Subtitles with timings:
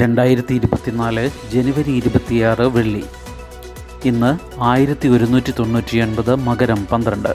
[0.00, 3.04] രണ്ടായിരത്തി ഇരുപത്തിനാല് ജനുവരി ഇരുപത്തിയാറ് വെള്ളി.
[4.04, 7.28] ഇന്ന് ആയിരത്തി ഒരുന്നൂറ്റി തൊണ്ണൂറ്റി ഒൻപത് മകരം പന്ത്രണ്ട്.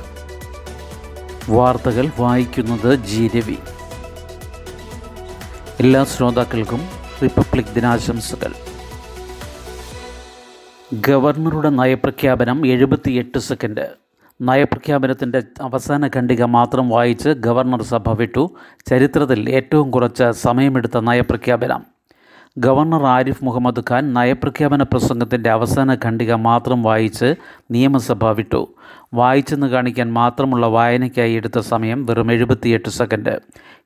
[1.50, 3.55] വാർത്തകൾ വായിക്കുന്നത് ജി രവി.
[5.79, 6.81] എല്ലാ ശ്രോതാക്കൾക്കും
[7.24, 8.53] റിപ്പബ്ലിക് ദിനാശംസകൾ.
[10.93, 13.89] ഗവർണറുടെ നയപ്രഖ്യാപനം എഴുപത്തിയെട്ട് സെക്കൻഡ്.
[14.41, 18.55] നയപ്രഖ്യാപനത്തിന്റെ അവസാന ഖണ്ഡിക മാത്രം വായിച്ച് ഗവർണർ സഭ വിട്ടു.
[18.89, 22.00] ചരിത്രത്തിൽ ഏറ്റവും കുറച്ച് സമയമെടുത്ത നയപ്രഖ്യാപനം.
[22.57, 27.35] ഗവർണർ ആരിഫ് മുഹമ്മദ് ഖാൻ നയപ്രഖ്യാപന പ്രസംഗത്തിന്റെ അവസാന ഖണ്ഡിക മാത്രം വായിച്ച്
[27.71, 28.67] നിയമസഭ വിട്ടു.
[29.13, 33.39] വായിച്ചെന്ന് കാണിക്കാൻ മാത്രമുള്ള വായനയ്ക്കായി എടുത്ത സമയം വെറും എഴുപത്തിയെട്ട് സെക്കൻഡ്.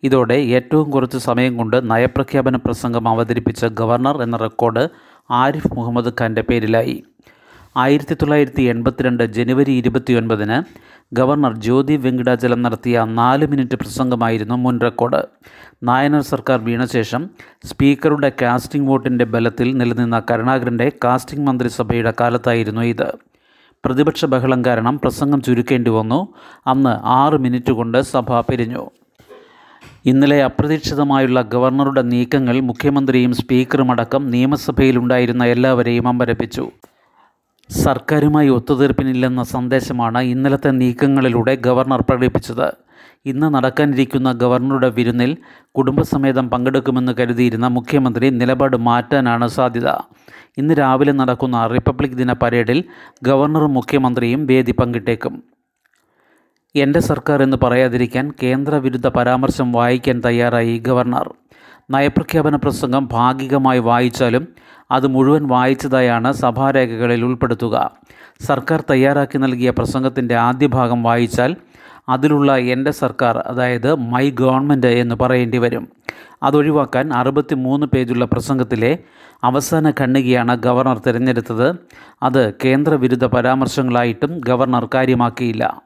[0.03, 4.89] ഇതോടെ ഏറ്റവും കുറച്ച് സമയം കൊണ്ട് നയപ്രഖ്യാപന പ്രസംഗം അവതരിപ്പിച്ച ഗവർണർ എന്ന റെക്കോർഡ്
[5.31, 7.03] ആരിഫ് മുഹമ്മദ് ഖാന്റെ പേരിലായി.
[7.77, 10.57] ആയിരത്തി തൊള്ളായിരത്തി എൺപത്തിരണ്ട് ജനുവരി ഇരുപത്തിയൊൻപതിന്
[11.13, 15.21] ഗവർണർ ജ്യോതി വെങ്കിടാചലം നടത്തിയ നാല് മിനിറ്റ് പ്രസംഗമായിരുന്നു മുൻ റെക്കോർഡ്.
[15.83, 17.29] നായനർ സർക്കാർ വീണ ശേഷം
[17.65, 23.15] സ്പീക്കറുടെ കാസ്റ്റിംഗ് വോട്ടിന്റെ ബലത്തിൽ നിലനിന്ന കരുണാകരന്റെ കാസ്റ്റിംഗ് മന്ത്രിസഭയുടെ കാലത്തായിരുന്നു ഇത്.
[23.85, 26.33] പ്രതിപക്ഷ ബഹളം കാരണം പ്രസംഗം ചുരുക്കേണ്ടി വന്നു.
[26.67, 28.89] അന്ന് ആറ് മിനിറ്റ് കൊണ്ട് സഭ പിരിഞ്ഞു.
[30.05, 36.71] ഇന്നലെ അപ്രതീക്ഷിതമായുള്ള ഗവർണറുടെ നീക്കങ്ങൾ മുഖ്യമന്ത്രിയും സ്പീക്കറുമടക്കം നിയമസഭയിലുണ്ടായിരുന്ന എല്ലാവരെയും അമ്പരപ്പിച്ചു.
[37.69, 42.73] സർക്കാരുമായി ഒത്തുതീർപ്പിനില്ലെന്ന സന്ദേശമാണ് ഇന്നലത്തെ നീക്കങ്ങളിലൂടെ ഗവർണർ പ്രകടിപ്പിച്ചത്.
[43.25, 45.37] ഇന്ന് നടക്കാനിരിക്കുന്ന ഗവർണറുടെ വിരുന്നിൽ
[45.71, 49.87] കുടുംബസമേതം പങ്കെടുക്കുമെന്ന് കരുതിയിരുന്ന മുഖ്യമന്ത്രി നിലപാട് മാറ്റാനാണ് സാധ്യത.
[50.57, 52.83] ഇന്ന് രാവിലെ നടക്കുന്ന റിപ്പബ്ലിക് ദിന പരേഡിൽ
[53.23, 55.43] ഗവർണറും മുഖ്യമന്ത്രിയും വേദി പങ്കിട്ടേക്കും.
[56.75, 61.33] എന്റെ സർക്കാർ എന്ന് പറയാതിരിക്കാൻ കേന്ദ്രവിരുദ്ധ പരാമർശം വായിക്കാൻ തയ്യാറായി ഗവർണർ.
[61.91, 64.47] നയപ്രഖ്യാപന പ്രസംഗം ഭാഗികമായി വായിച്ചാലും
[64.91, 67.91] അത് മുഴുവൻ വായിച്ചതായാണ് സഭാരേഖകളിൽ ഉൾപ്പെടുത്തുക.
[68.41, 71.55] സർക്കാർ തയ്യാറാക്കി നൽകിയ പ്രസംഗത്തിന്റെ ആദ്യ ഭാഗം വായിച്ചാൽ
[72.09, 75.87] അതിലുള്ള എന്റെ സർക്കാർ അതായത് മൈ ഗവൺമെന്റ് എന്ന് പറയേണ്ടി വരും.
[76.43, 78.99] അതൊഴിവാക്കാൻ അറുപത്തി മൂന്ന് പേജുള്ള പ്രസംഗത്തിലെ
[79.43, 81.75] അവസാന ഖണ്ഡികയാണ് ഗവർണർ തിരഞ്ഞെടുത്തത്.
[82.23, 85.84] അത് കേന്ദ്രവിരുദ്ധ പരാമർശങ്ങളായിട്ടും ഗവർണർ കാര്യമാക്കിയില്ല.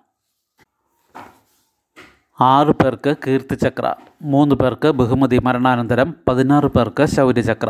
[2.41, 7.69] ആറ് പേർക്ക് കീർത്തിചക്ര മൂന്ന് പേർക്ക് ബഹുമതി മരണാനന്തരം പതിനാറ് പേർക്ക് ശൗര്യചക്ര.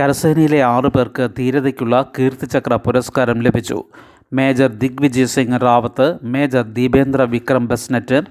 [0.00, 3.84] കരസേനയിലെ ആറ് പേർക്ക് ധീരതയ്ക്കുള്ള കീർത്തിചക്ര പുരസ്കാരം ലഭിച്ചു.
[4.32, 8.22] Major Digvijay Singh Rawat major Dipendra Vikram Basnet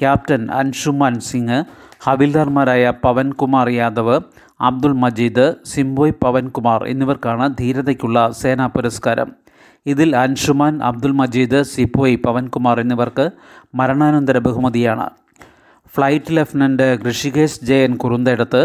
[0.00, 1.64] captain Anshuman Singh
[2.02, 4.20] ഹവിൽദാർമാരായ Pavankumar Yadav
[4.60, 9.47] Abdul Majeed സിംബോയ് Pavankumar എന്നിവർക്കാണ് ധീരതയ്ക്കുള്ള സേനാ പുരസ്കാരം.
[9.88, 13.30] ഇതിൽ അൻഷുമാൻ അബ്ദുൾ മജീദ് സിപ്പോയി പവൻകുമാർ എന്നിവർക്ക്
[13.74, 15.06] മരണാനന്തര ബഹുമതിയാണ്.
[15.94, 18.62] Flight lieutenant Rishikesh Jayan Kurunthedath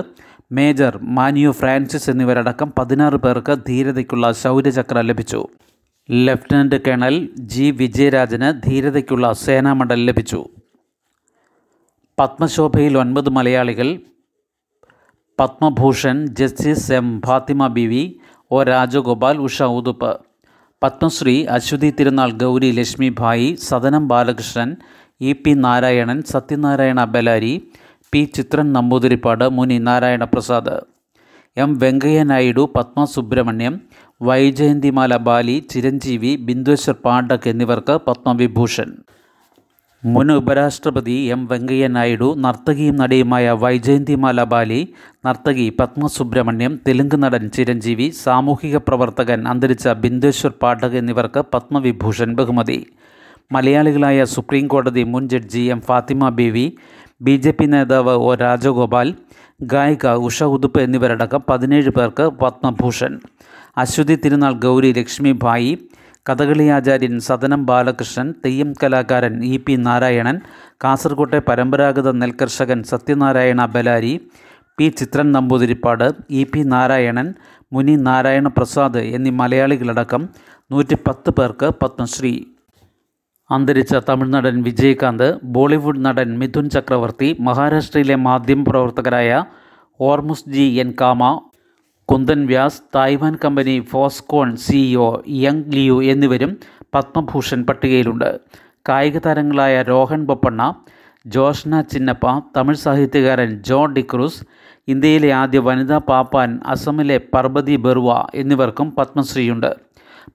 [0.51, 5.47] major മാനിയു Francis എന്നിവരടക്കം പതിനാറ് പേർക്ക് ധീരതയ്ക്കുള്ള ശൗര്യചക്ര ലഭിച്ചു.
[6.11, 10.41] ലഫ്റ്റനന്റ് കേണൽ ജി വിജയരാജന് ധീരതയ്ക്കുള്ള സേനാ മെഡൽ ലഭിച്ചു.
[12.19, 13.99] പത്മശോഭയിൽ ഒൻപത് മലയാളികൾ
[15.39, 18.03] Padma Bhushan justice M Fathima Beevi
[18.51, 20.11] O Rajagopal Usha Uthup
[20.83, 24.69] Padma Shri Aswathi Thirunal Gowri Lakshmi Bayi Sadanam Balakrishnan
[25.21, 27.51] E P Narayanan Sathyanarayana Beleri
[28.13, 30.75] P Chithran Namboothiripad Muni Narayana Prasad
[31.57, 33.75] M Venkaiah Naidu Padma Subrahmanyam
[34.21, 38.91] Vyjayanthimala Bali Chiranjeevi Bindeshwar Pathak എന്നിവർക്ക് പത്മവിഭൂഷൺ.
[40.03, 44.79] മുൻ ഉപരാഷ്ട്രപതി M Venkaiah Naidu നർത്തകിയും നടിയുമായ വൈജയന്തിമാല ബാലി
[45.25, 52.85] നർത്തകി പത്മ സുബ്രഹ്മണ്യം തെലുങ്ക് നടൻ ചിരഞ്ജീവി സാമൂഹിക പ്രവർത്തകൻ അന്തരിച്ച ബിന്ദേശ്വർ പാഠക് എന്നിവർക്ക് പത്മവിഭൂഷൺ ബഹുമതി.
[53.51, 56.65] മലയാളികളായ സുപ്രീം കോടതി മുൻ judge M Fathima Beevi
[57.21, 59.15] B J P നേതാവ് ഒ രാജഗോപാൽ
[59.63, 63.19] ഗായിക ഉഷ ഉതുപ്പ് എന്നിവരടക്കം പതിനേഴ് പേർക്ക് പത്മഭൂഷൺ.
[63.77, 65.71] അശ്വതി തിരുനാൾ ഗൗരി ലക്ഷ്മി ഭായി
[66.25, 70.37] കഥകളി ആചാര്യൻ സദനം ബാലകൃഷ്ണൻ തെയ്യം കലാകാരൻ ഇ പി നാരായണൻ
[70.83, 74.13] കാസർകോട്ടെ പരമ്പരാഗത നെൽകർഷകൻ Sathyanarayana Beleri
[74.77, 77.27] P Chithran Namboothiripad E P Narayanan
[77.73, 80.23] Muni Narayana Prasad എന്നീ മലയാളികളടക്കം
[80.71, 82.33] നൂറ്റി പത്ത് പേർക്ക് പത്മശ്രീ.
[83.49, 89.31] അന്തരിച്ച തമിഴ്നടൻ വിജയകാന്ത് ബോളിവുഡ് നടൻ മിഥുൻ ചക്രവർത്തി മഹാരാഷ്ട്രയിലെ മാധ്യമ പ്രവർത്തകരായ
[90.49, 91.23] Hormusji N Cama
[92.13, 96.57] Kundan Vyas Taiwan company Foxconn CEO Young Liu എന്നിവരും
[96.95, 98.39] പത്മഭൂഷൺ പട്ടികയിലുണ്ട്.
[98.89, 100.75] കായിക താരങ്ങളായ രോഹൻ ബൊപ്പണ്ണ
[101.25, 104.43] ജോഷ്ന ചിന്നപ്പ തമിഴ് സാഹിത്യകാരൻ ജോൺ ഡിക്രൂസ്
[104.87, 109.75] ഇന്ത്യയിലെ ആദ്യ വനിതാ പാപ്പാൻ അസമിലെ പർബതി ബെറുവ എന്നിവർക്കും പത്മശ്രീയുണ്ട്.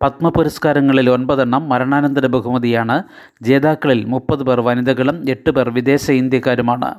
[0.02, 3.02] പത്മ പുരസ്കാരങ്ങളിൽ ഒൻപതെണ്ണം മരണാനന്തര ബഹുമതിയാണ്.
[3.42, 6.94] ജേതാക്കളിൽ മുപ്പത് പേർ വനിതകളും എട്ട് പേർ വിദേശ ഇന്ത്യക്കാരുമാണ്.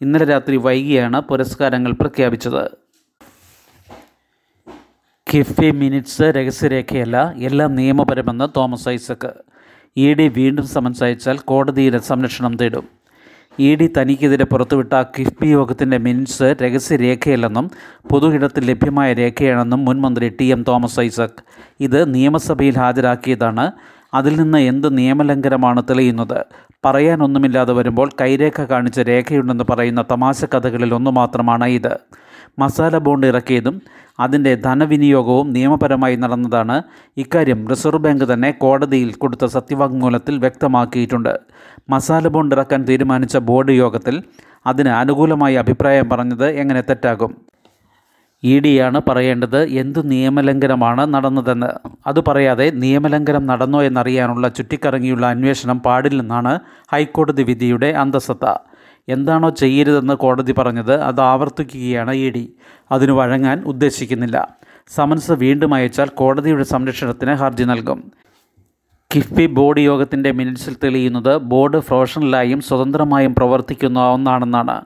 [0.00, 2.83] ഇന്നലെ രാത്രി വൈകിയാണ് പുരസ്കാരങ്ങൾ പ്രഖ്യാപിച്ചത്.
[5.34, 9.32] കിഫ്ബി മിനിറ്റ്സ് രഹസ്യരേഖയല്ല എല്ലാം നിയമപരമെന്ന് തോമസ് ഐസക്ക്.
[9.96, 12.84] ഇ ഡി വീണ്ടും സമൻസ് അയച്ചാൽ കോടതിയിലെ സംരക്ഷണം തേടും.
[13.58, 17.70] ഇ ഡി തനിക്കെതിരെ പുറത്തുവിട്ട കിഫ്ബി യോഗത്തിന്റെ മിനിറ്റ്സ് രഹസ്യരേഖയല്ലെന്നും
[18.10, 21.44] പൊതു ഇടത്തിൽ ലഭ്യമായ രേഖയാണെന്നും മുൻ മന്ത്രി ടി എം തോമസ് ഐസക്
[21.80, 23.72] ഇത് നിയമസഭയിൽ ഹാജരാക്കിയതാണ്.
[24.14, 26.44] അതിൽ നിന്ന് എന്ത് നിയമലംഘനമാണ് തെളിയുന്നത്?
[26.84, 31.98] പറയാനൊന്നുമില്ലാതെ വരുമ്പോൾ കൈരേഖ കാണിച്ച രേഖയുണ്ടെന്ന് പറയുന്ന തമാശ കഥകളിൽ ഒന്നു മാത്രമാണ് ഇത്.
[32.58, 33.82] മസാല ബോണ്ട് ഇറക്കിയതും
[34.20, 36.82] അതിന്റെ ധനവിനിയോഗവും നിയമപരമായി നടന്നതാണ്.
[37.16, 41.38] ഇക്കാര്യം റിസർവ് ബാങ്ക് തന്നെ കോടതിയിൽ കൊടുത്ത സത്യവാങ്മൂലത്തിൽ വ്യക്തമാക്കിയിട്ടുണ്ട്.
[41.90, 44.22] മസാല ബോണ്ട് ഇറക്കാൻ തീരുമാനിച്ച ബോർഡ് യോഗത്തിൽ
[44.66, 47.32] അതിന് അനുകൂലമായി അഭിപ്രായം പറഞ്ഞത് എങ്ങനെ തെറ്റാകും?
[48.42, 51.70] ഇ ഡിയാണ് പറയേണ്ടത് എന്ത് നിയമലംഘനമാണ് നടന്നതെന്ന്.
[52.06, 56.52] അത് പറയാതെ നിയമലംഘനം നടന്നോ എന്നറിയാനുള്ള ചുറ്റിക്കറങ്ങിയുള്ള അന്വേഷണം പാടില്ലെന്നാണ്
[56.92, 58.44] ഹൈക്കോടതി വിധിയുടെ അന്തസത്ത.
[59.08, 62.52] എന്താണോ ചെയ്യരുതെന്ന് കോടതി പറഞ്ഞത് അത് ആവർത്തിക്കുകയാണ് ഇ ഡി.
[62.92, 64.56] അതിന് വഴങ്ങാൻ ഉദ്ദേശിക്കുന്നില്ല.
[64.88, 68.12] സമൻസ് വീണ്ടും അയച്ചാൽ കോടതിയുടെ സംരക്ഷണത്തിന് ഹർജി നൽകും.
[69.14, 74.80] കിഫ്ബി ബോർഡ് യോഗത്തിന്റെ മിനിറ്റ്സിൽ തെളിയുന്നത് ബോർഡ് പ്രൊഫഷണലായും സ്വതന്ത്രമായും പ്രവർത്തിക്കുന്ന ഒന്നാണെന്നാണ്.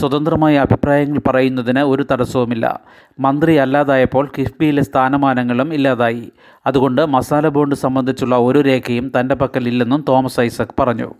[0.00, 2.80] സ്വതന്ത്രമായ അഭിപ്രായങ്ങൾ പറയുന്നതിന് ഒരു തടസ്സവുമില്ല.
[3.20, 6.32] മന്ത്രി അല്ലാതായപ്പോൾ കിഫ്ബിയിലെ സ്ഥാനമാനങ്ങളും ഇല്ലാതായി.
[6.66, 11.14] അതുകൊണ്ട് മസാല ബോണ്ട് സംബന്ധിച്ചുള്ള ഒരു രേഖയും തന്റെ പക്കലില്ലെന്നും തോമസ് ഐസക് പറഞ്ഞു.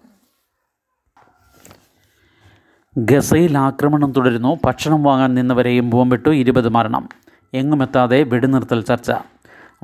[2.99, 4.56] ഗസയിൽ ആക്രമണം തുടരുന്നു.
[4.64, 6.31] ഭക്ഷണം വാങ്ങാൻ നിന്നവരെയും ബോംബിട്ടു.
[6.31, 7.08] ഇരുപത് മരണം.
[7.55, 9.12] എങ്ങുമെത്താതെ വെടിനിർത്തൽ ചർച്ച.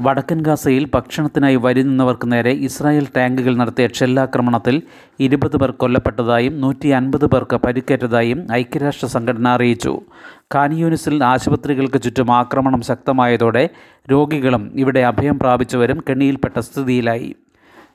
[0.01, 4.83] വടക്കൻ ഗാസയിൽ ഭക്ഷണത്തിനായി വരി നിന്നവർക്ക് നേരെ ഇസ്രായേൽ ടാങ്കുകൾ നടത്തിയ ഷെല്ലാക്രമണത്തിൽ
[5.21, 10.01] ഇരുപത് പേർ കൊല്ലപ്പെട്ടതായും നൂറ്റി അൻപത് പേർക്ക് പരിക്കേറ്റതായും ഐക്യരാഷ്ട്ര സംഘടന അറിയിച്ചു.
[10.55, 13.69] കാനിയൂനിസിൽ ആശുപത്രികൾക്ക് ചുറ്റും ആക്രമണം ശക്തമായതോടെ
[14.11, 17.35] രോഗികളും ഇവിടെ അഭയം പ്രാപിച്ചവരും കെണിയിൽപ്പെട്ട സ്ഥിതിയിലായി.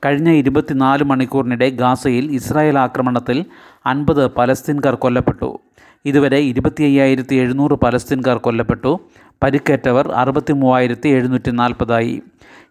[0.06, 3.44] കഴിഞ്ഞ ഇരുപത്തിനാല് മണിക്കൂറിനിടെ ഗാസയിൽ ഇസ്രായേൽ ആക്രമണത്തിൽ
[3.86, 5.58] അൻപത് പലസ്തീൻകാർ കൊല്ലപ്പെട്ടു.
[6.04, 9.00] ഇതുവരെ ഇരുപത്തി അയ്യായിരത്തി എഴുന്നൂറ് പലസ്തീൻകാർ കൊല്ലപ്പെട്ടു.
[9.42, 12.22] പരിക്കേറ്റവർ അറുപത്തി മൂവായിരത്തി എഴുന്നൂറ്റി നാൽപ്പതായി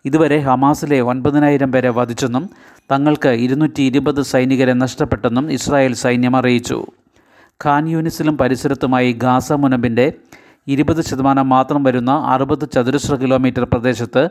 [0.06, 2.50] ഇതുവരെ ഹമാസിലെ ഒൻപതിനായിരം പേരെ വധിച്ചെന്നും
[2.92, 6.86] തങ്ങൾക്ക് ഇരുന്നൂറ്റി ഇരുപത് സൈനികരെ നഷ്ടപ്പെട്ടെന്നും ഇസ്രായേൽ സൈന്യം അറിയിച്ചു.
[7.66, 10.14] ഖാൻ യൂനിസിലും പരിസരത്തുമായി ഗാസ മുനമ്പിന്റെ
[10.68, 14.30] ഇരുപത് ശതമാനം മാത്രം വരുന്ന അറുപത് ചതുരശ്ര കിലോമീറ്റർ പ്രദേശത്ത്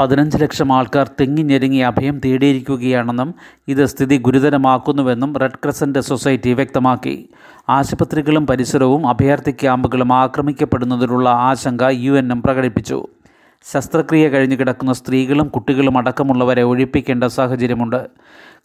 [0.00, 3.34] പതിനഞ്ച് ലക്ഷം ആൾക്കാർ തിങ്ങിഞ്ഞെരുങ്ങി അഭയം തേടിയിരിക്കുകയാണെന്നും
[3.68, 7.28] ഇത് സ്ഥിതി ഗുരുതരമാക്കുന്നുവെന്നും റെഡ് ക്രസന്റ് സൊസൈറ്റി വ്യക്തമാക്കി.
[7.68, 12.12] ആശുപത്രികളും പരിസരവും അഭയാർത്ഥി ക്യാമ്പുകളും ആക്രമിക്കപ്പെടുന്നതിനുള്ള ആശങ്ക യു
[12.44, 13.06] പ്രകടിപ്പിച്ചു.
[13.72, 18.08] ശസ്ത്രക്രിയ കഴിഞ്ഞ് കിടക്കുന്ന സ്ത്രീകളും കുട്ടികളും അടക്കമുള്ളവരെ ഒഴിപ്പിക്കേണ്ട സാഹചര്യമുണ്ട്.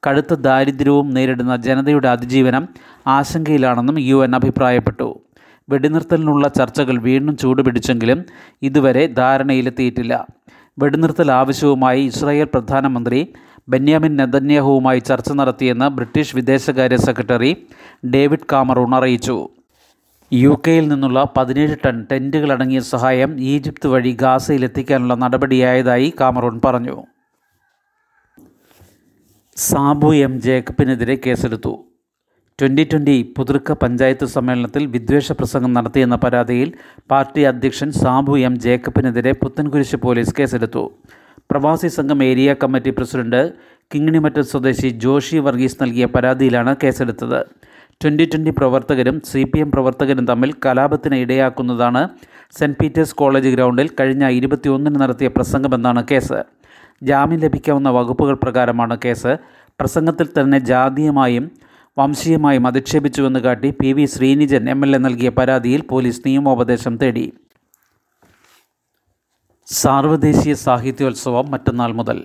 [0.08, 2.68] കടുത്ത ദാരിദ്ര്യവും നേരിടുന്ന ജനതയുടെ അതിജീവനം
[3.08, 5.20] ആശങ്കയിലാണെന്നും യു എൻ അഭിപ്രായപ്പെട്ടു.
[5.70, 8.26] വെടിനിർത്തലിനുള്ള ചർച്ചകൾ വീണ്ടും ചൂടുപിടിച്ചെങ്കിലും
[8.62, 10.28] ഇതുവരെ ധാരണയിലെത്തിയിട്ടില്ല.
[10.80, 13.34] വെടിനിർത്തൽ ആവശ്യവുമായി ഇസ്രായേൽ പ്രധാനമന്ത്രി
[13.70, 17.68] ബെന്യാമിൻ നെതന്യാഹുവുമായി ചർച്ച നടത്തിയെന്ന് ബ്രിട്ടീഷ് വിദേശകാര്യ സെക്രട്ടറി
[18.06, 19.50] ഡേവിഡ് കാമറൂൺ അറിയിച്ചു.
[20.34, 27.04] യു കെയിൽ നിന്നുള്ള പതിനേഴ് ടൺ ടെന്റുകളടങ്ങിയ സഹായം ഈജിപ്ത് വഴി ഗാസയിലെത്തിക്കാനുള്ള നടപടിയായതായി കാമറൂൺ പറഞ്ഞു.
[29.58, 31.85] സാബു എം ജേക്കബിനെതിരെ കേസെടുത്തു.
[32.60, 36.70] ട്വന്റി ട്വന്റി പുതുർക്ക പഞ്ചായത്ത് സമ്മേളനത്തിൽ വിദ്വേഷ പ്രസംഗം നടത്തിയെന്ന പരാതിയിൽ
[37.12, 40.84] പാർട്ടി അധ്യക്ഷൻ സാബു എം ജേക്കബിനെതിരെ പുത്തൻകുരിശ് പോലീസ് കേസെടുത്തു.
[41.52, 43.42] പ്രവാസി സംഘം ഏരിയ കമ്മിറ്റി പ്രസിഡന്റ്
[43.92, 47.46] കിങ്ങിണിമറ്റ സ്വദേശി ജോഷി വർഗീസ് നൽകിയ പരാതിയിലാണ് കേസെടുത്തത്.
[48.04, 52.10] ട്വന്റി ട്വന്റി പ്രവർത്തകരും സി പി എം പ്രവർത്തകരും തമ്മിൽ കലാപത്തിന് ഇടയാക്കുന്നതാണ്
[52.60, 56.42] സെന്റ് പീറ്റേഴ്സ് കോളേജ് ഗ്രൗണ്ടിൽ കഴിഞ്ഞ ഇരുപത്തിയൊന്നിന് നടത്തിയ പ്രസംഗമെന്നാണ് കേസ്.
[57.04, 59.34] ജാമ്യം ലഭിക്കാവുന്ന വകുപ്പുകൾ പ്രകാരമാണ് കേസ്.
[59.80, 61.52] പ്രസംഗത്തിൽ തന്നെ ജാതീയമായും
[61.98, 67.34] വംശീയമായും അധിക്ഷേപിച്ചുവെന്ന് കാട്ടി P V Sreenijin M L A നൽകിയ പരാതിയിൽ പോലീസ് നിയമോപദേശം തേടി.
[69.66, 72.24] സാർവദേശീയ സാഹിത്യോത്സവം മറ്റന്നാൾ മുതൽ.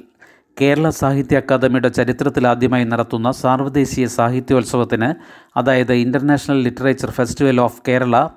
[0.61, 5.15] കേരള സാഹിത്യ അക്കാദമിയുടെ ചരിത്രത്തിലാദ്യമായി നടത്തുന്ന സാർവദേശീയ സാഹിത്യോത്സവത്തിന്
[5.59, 8.29] അതായത് international literature festival of Kerala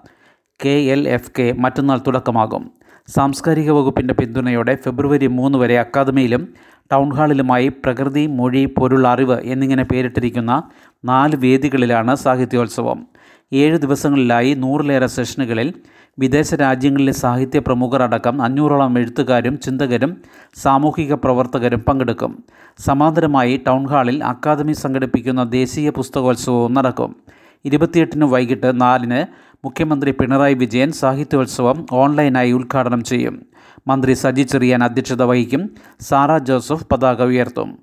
[0.65, 2.71] K L F K മറ്റന്നാൾ തുടക്കമാകും.
[3.07, 6.53] സാംസ്കാരിക വകുപ്പിന്റെ പിന്തുണയോടെ ഫെബ്രുവരി മൂന്ന് വരെ അക്കാദമിയിലും
[6.91, 10.63] ടൗൺ ഹാളിലുമായി പ്രകൃതി മൊഴി പൊരുൾ അറിവ് എന്നിങ്ങനെ പേരിട്ടിരിക്കുന്ന
[11.05, 13.07] നാല് വേദികളിലാണ് സാഹിത്യോത്സവം.
[13.53, 15.73] ഏഴ് ദിവസങ്ങളിലായി നൂറിലേറെ സെഷനുകളിൽ
[16.19, 20.17] വിദേശ രാജ്യങ്ങളിലെ സാഹിത്യ പ്രമുഖർ അടക്കം അഞ്ഞൂറോളം എഴുത്തുകാരും ചിന്തകരും
[20.55, 22.43] സാമൂഹിക പ്രവർത്തകരും പങ്കെടുക്കും.
[22.77, 27.15] സമാന്തരമായി ടൗൺ ഹാളിൽ അക്കാദമി സംഘടിപ്പിക്കുന്ന ദേശീയ പുസ്തകോത്സവവും നടക്കും.
[27.65, 33.45] ഇരുപത്തിയെട്ടിന് വൈകിട്ട് നാലിന് മുഖ്യമന്ത്രി പിണറായി വിജയൻ സാഹിത്യോത്സവം ഓൺലൈനായി ഉദ്ഘാടനം ചെയ്യും.
[33.87, 35.69] മന്ത്രി സജി ചെറിയാൻ അധ്യക്ഷത വഹിക്കും.
[35.99, 37.77] സാറ ജോസഫ് പതാക ഉയർത്തും.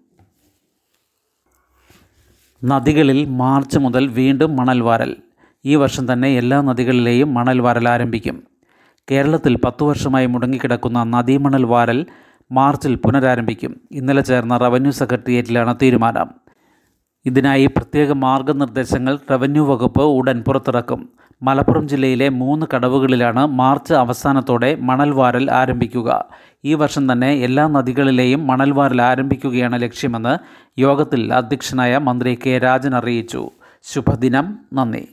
[2.64, 5.16] നദികളിൽ മാർച്ച് മുതൽ വീണ്ടും മണൽ വാരൽ
[5.64, 8.42] ഈ വർഷം തന്നെ എല്ലാ നദികളിലെയും മണൽ വാരൽ ആരംഭിക്കും.
[9.10, 12.06] കേരളത്തിൽ പത്തു വർഷമായി മുടങ്ങിക്കിടക്കുന്ന നദീമണൽ വാരൽ
[12.52, 13.80] മാർച്ചിൽ പുനരാരംഭിക്കും.
[13.90, 16.28] ഇന്നലെ ചേർന്ന റവന്യൂ സെക്രട്ടേറിയറ്റിലാണ് തീരുമാനം.
[17.26, 21.12] ഇതിനായി പ്രത്യേക മാർഗനിർദ്ദേശങ്ങൾ റവന്യൂ വകുപ്പ് ഉടൻ പുറത്തിറക്കും.
[21.42, 26.24] മലപ്പുറം ജില്ലയിലെ മൂന്ന് കടവുകളിലാണ് മാർച്ച് അവസാനത്തോടെ മണൽവാരൽ ആരംഭിക്കുക.
[26.64, 30.34] ഈ വർഷം തന്നെ എല്ലാ നദികളിലെയും മണൽവാരൽ ആരംഭിക്കുകയാണ് ലക്ഷ്യമെന്ന്
[30.80, 33.50] യോഗത്തിൽ അധ്യക്ഷനായ മന്ത്രി കെ രാജൻ അറിയിച്ചു.
[33.82, 34.58] ശുഭദിനം.
[34.72, 35.08] നന്ദി.